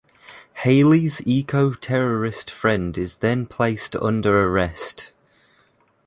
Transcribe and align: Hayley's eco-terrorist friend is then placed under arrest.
Hayley's 0.63 1.21
eco-terrorist 1.27 2.49
friend 2.49 2.97
is 2.97 3.17
then 3.17 3.45
placed 3.45 3.95
under 3.97 4.45
arrest. 4.47 5.13